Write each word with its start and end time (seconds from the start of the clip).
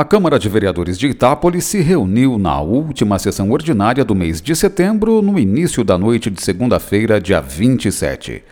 A 0.00 0.04
Câmara 0.04 0.38
de 0.38 0.48
Vereadores 0.48 0.98
de 0.98 1.08
Itápolis 1.08 1.66
se 1.66 1.82
reuniu 1.82 2.38
na 2.38 2.58
última 2.58 3.18
sessão 3.18 3.50
ordinária 3.50 4.02
do 4.02 4.14
mês 4.14 4.40
de 4.40 4.56
setembro, 4.56 5.20
no 5.20 5.38
início 5.38 5.84
da 5.84 5.98
noite 5.98 6.30
de 6.30 6.42
segunda-feira, 6.42 7.20
dia 7.20 7.38
27. 7.38 8.42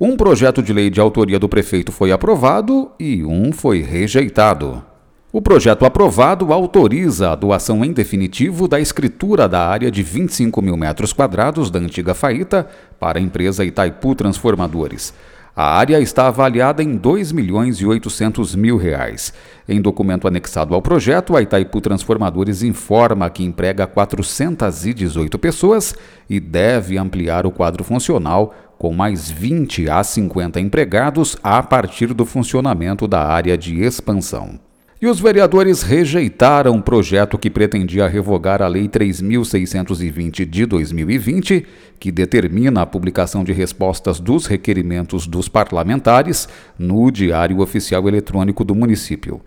Um 0.00 0.16
projeto 0.16 0.62
de 0.62 0.72
lei 0.72 0.88
de 0.88 1.02
autoria 1.02 1.38
do 1.38 1.46
prefeito 1.46 1.92
foi 1.92 2.10
aprovado 2.10 2.90
e 2.98 3.22
um 3.22 3.52
foi 3.52 3.82
rejeitado. 3.82 4.82
O 5.30 5.42
projeto 5.42 5.84
aprovado 5.84 6.54
autoriza 6.54 7.32
a 7.32 7.34
doação 7.34 7.84
em 7.84 7.92
definitivo 7.92 8.66
da 8.66 8.80
escritura 8.80 9.46
da 9.46 9.68
área 9.68 9.90
de 9.90 10.02
25 10.02 10.62
mil 10.62 10.74
metros 10.74 11.12
quadrados 11.12 11.70
da 11.70 11.80
antiga 11.80 12.14
Faíta 12.14 12.66
para 12.98 13.18
a 13.18 13.22
empresa 13.22 13.62
Itaipu 13.62 14.14
Transformadores. 14.14 15.12
A 15.56 15.78
área 15.78 16.00
está 16.00 16.26
avaliada 16.26 16.82
em 16.82 16.96
2 16.96 17.30
milhões 17.30 17.76
e 17.76 17.86
800 17.86 18.56
mil 18.56 18.76
reais. 18.76 19.32
Em 19.68 19.80
documento 19.80 20.26
anexado 20.26 20.74
ao 20.74 20.82
projeto, 20.82 21.36
a 21.36 21.42
Itaipu 21.42 21.80
Transformadores 21.80 22.64
informa 22.64 23.30
que 23.30 23.44
emprega 23.44 23.86
418 23.86 25.38
pessoas 25.38 25.94
e 26.28 26.40
deve 26.40 26.98
ampliar 26.98 27.46
o 27.46 27.52
quadro 27.52 27.84
funcional 27.84 28.52
com 28.76 28.92
mais 28.92 29.30
20 29.30 29.88
a 29.88 30.02
50 30.02 30.58
empregados 30.58 31.36
a 31.40 31.62
partir 31.62 32.12
do 32.12 32.26
funcionamento 32.26 33.06
da 33.06 33.24
área 33.24 33.56
de 33.56 33.80
expansão. 33.80 34.58
E 35.04 35.06
os 35.06 35.20
vereadores 35.20 35.82
rejeitaram 35.82 36.72
um 36.72 36.80
projeto 36.80 37.36
que 37.36 37.50
pretendia 37.50 38.08
revogar 38.08 38.62
a 38.62 38.66
Lei 38.66 38.88
3.620 38.88 40.46
de 40.46 40.64
2020, 40.64 41.66
que 42.00 42.10
determina 42.10 42.80
a 42.80 42.86
publicação 42.86 43.44
de 43.44 43.52
respostas 43.52 44.18
dos 44.18 44.46
requerimentos 44.46 45.26
dos 45.26 45.46
parlamentares 45.46 46.48
no 46.78 47.10
Diário 47.10 47.60
Oficial 47.60 48.08
Eletrônico 48.08 48.64
do 48.64 48.74
município. 48.74 49.42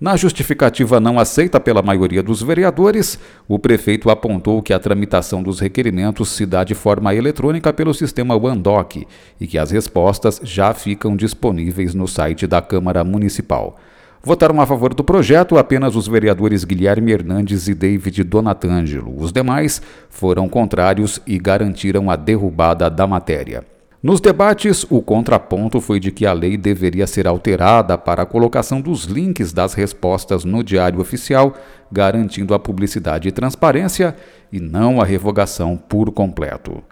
Na 0.00 0.16
justificativa 0.16 0.98
não 0.98 1.18
aceita 1.18 1.60
pela 1.60 1.82
maioria 1.82 2.22
dos 2.22 2.40
vereadores, 2.40 3.18
o 3.46 3.58
prefeito 3.58 4.08
apontou 4.08 4.62
que 4.62 4.72
a 4.72 4.78
tramitação 4.78 5.42
dos 5.42 5.60
requerimentos 5.60 6.30
se 6.30 6.46
dá 6.46 6.64
de 6.64 6.74
forma 6.74 7.14
eletrônica 7.14 7.70
pelo 7.70 7.92
sistema 7.92 8.34
OneDoc 8.34 9.06
e 9.38 9.46
que 9.46 9.58
as 9.58 9.72
respostas 9.72 10.40
já 10.42 10.72
ficam 10.72 11.14
disponíveis 11.14 11.94
no 11.94 12.08
site 12.08 12.46
da 12.46 12.62
Câmara 12.62 13.04
Municipal. 13.04 13.78
Votaram 14.24 14.60
a 14.60 14.66
favor 14.66 14.94
do 14.94 15.02
projeto 15.02 15.58
apenas 15.58 15.96
os 15.96 16.06
vereadores 16.06 16.62
Guilherme 16.62 17.10
Hernandes 17.10 17.66
e 17.66 17.74
David 17.74 18.22
Donatângelo. 18.22 19.12
Os 19.20 19.32
demais 19.32 19.82
foram 20.08 20.48
contrários 20.48 21.20
e 21.26 21.38
garantiram 21.40 22.08
a 22.08 22.14
derrubada 22.14 22.88
da 22.88 23.04
matéria. 23.04 23.64
Nos 24.00 24.20
debates, 24.20 24.86
o 24.88 25.02
contraponto 25.02 25.80
foi 25.80 25.98
de 25.98 26.12
que 26.12 26.24
a 26.24 26.32
lei 26.32 26.56
deveria 26.56 27.06
ser 27.06 27.26
alterada 27.26 27.98
para 27.98 28.22
a 28.22 28.26
colocação 28.26 28.80
dos 28.80 29.04
links 29.04 29.52
das 29.52 29.74
respostas 29.74 30.44
no 30.44 30.62
Diário 30.62 31.00
Oficial, 31.00 31.54
garantindo 31.90 32.54
a 32.54 32.60
publicidade 32.60 33.28
e 33.28 33.32
transparência, 33.32 34.16
e 34.52 34.60
não 34.60 35.00
a 35.00 35.04
revogação 35.04 35.76
por 35.76 36.12
completo. 36.12 36.82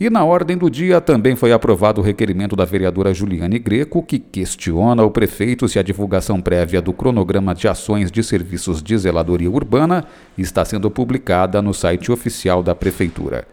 E 0.00 0.10
na 0.10 0.24
ordem 0.24 0.56
do 0.56 0.68
dia 0.68 1.00
também 1.00 1.36
foi 1.36 1.52
aprovado 1.52 2.00
o 2.00 2.04
requerimento 2.04 2.56
da 2.56 2.64
vereadora 2.64 3.14
Juliane 3.14 3.58
Greco, 3.58 4.02
que 4.02 4.18
questiona 4.18 5.04
o 5.04 5.10
prefeito 5.10 5.68
se 5.68 5.78
a 5.78 5.82
divulgação 5.82 6.40
prévia 6.40 6.82
do 6.82 6.92
cronograma 6.92 7.54
de 7.54 7.68
ações 7.68 8.10
de 8.10 8.22
serviços 8.22 8.82
de 8.82 8.98
zeladoria 8.98 9.50
urbana 9.50 10.04
está 10.36 10.64
sendo 10.64 10.90
publicada 10.90 11.62
no 11.62 11.72
site 11.72 12.10
oficial 12.10 12.62
da 12.62 12.74
prefeitura. 12.74 13.46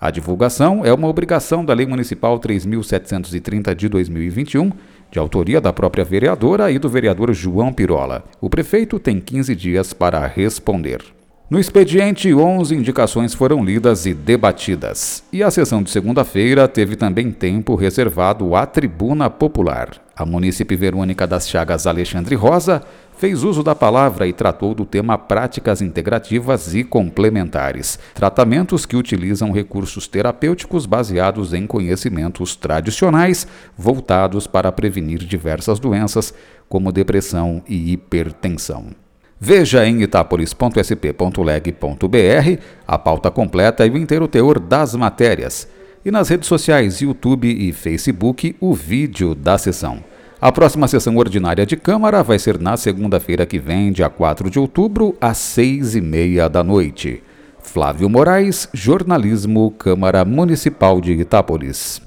A 0.00 0.10
divulgação 0.10 0.84
é 0.84 0.92
uma 0.92 1.06
obrigação 1.06 1.64
da 1.64 1.72
Lei 1.72 1.86
Municipal 1.86 2.36
3730 2.40 3.72
de 3.72 3.88
2021, 3.88 4.72
de 5.12 5.18
autoria 5.20 5.60
da 5.60 5.72
própria 5.72 6.04
vereadora 6.04 6.72
e 6.72 6.78
do 6.80 6.88
vereador 6.88 7.32
João 7.32 7.72
Pirola. 7.72 8.24
O 8.40 8.50
prefeito 8.50 8.98
tem 8.98 9.20
15 9.20 9.54
dias 9.54 9.92
para 9.92 10.26
responder. 10.26 11.04
No 11.50 11.60
expediente, 11.60 12.32
11 12.32 12.74
indicações 12.74 13.34
foram 13.34 13.62
lidas 13.62 14.06
e 14.06 14.14
debatidas. 14.14 15.22
E 15.30 15.42
a 15.42 15.50
sessão 15.50 15.82
de 15.82 15.90
segunda-feira 15.90 16.66
teve 16.66 16.96
também 16.96 17.30
tempo 17.30 17.74
reservado 17.74 18.56
à 18.56 18.64
tribuna 18.64 19.28
popular. 19.28 20.02
A 20.16 20.24
munícipe 20.24 20.74
Verônica 20.76 21.26
das 21.26 21.48
Chagas 21.48 21.86
Alexandre 21.86 22.34
Rosa 22.34 22.82
fez 23.18 23.44
uso 23.44 23.62
da 23.62 23.74
palavra 23.74 24.26
e 24.26 24.32
tratou 24.32 24.74
do 24.74 24.84
tema 24.84 25.18
práticas 25.18 25.82
integrativas 25.82 26.74
e 26.74 26.82
complementares, 26.82 27.98
tratamentos 28.14 28.86
que 28.86 28.96
utilizam 28.96 29.52
recursos 29.52 30.08
terapêuticos 30.08 30.86
baseados 30.86 31.52
em 31.52 31.66
conhecimentos 31.66 32.56
tradicionais 32.56 33.46
voltados 33.76 34.46
para 34.46 34.72
prevenir 34.72 35.18
diversas 35.18 35.78
doenças, 35.78 36.32
como 36.68 36.90
depressão 36.90 37.62
e 37.68 37.92
hipertensão. 37.92 39.01
Veja 39.44 39.84
em 39.84 40.02
itapolis.sp.leg.br 40.02 42.62
a 42.86 42.96
pauta 42.96 43.28
completa 43.28 43.84
e 43.84 43.90
o 43.90 43.98
inteiro 43.98 44.28
teor 44.28 44.60
das 44.60 44.94
matérias. 44.94 45.66
E 46.04 46.12
nas 46.12 46.28
redes 46.28 46.46
sociais 46.46 47.00
YouTube 47.00 47.48
e 47.48 47.72
Facebook 47.72 48.54
o 48.60 48.72
vídeo 48.72 49.34
da 49.34 49.58
sessão. 49.58 49.98
A 50.40 50.52
próxima 50.52 50.86
sessão 50.86 51.16
ordinária 51.16 51.66
de 51.66 51.76
Câmara 51.76 52.22
vai 52.22 52.38
ser 52.38 52.56
na 52.56 52.76
segunda-feira 52.76 53.44
que 53.44 53.58
vem, 53.58 53.90
dia 53.90 54.08
4 54.08 54.48
de 54.48 54.60
outubro, 54.60 55.16
às 55.20 55.38
seis 55.38 55.96
e 55.96 56.00
meia 56.00 56.48
da 56.48 56.62
noite. 56.62 57.20
Flávio 57.58 58.08
Moraes, 58.08 58.68
Jornalismo, 58.72 59.72
Câmara 59.72 60.24
Municipal 60.24 61.00
de 61.00 61.14
Itápolis. 61.14 62.00